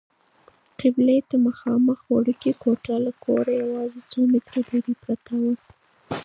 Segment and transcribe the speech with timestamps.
[0.79, 5.53] قبلې ته مخامخ وړوکې کوټه له کوره یوازې څو متره لیرې پرته ده.